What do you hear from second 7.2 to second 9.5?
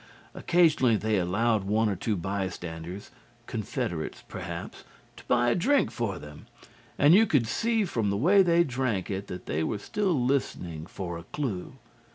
could see from the way they drank it that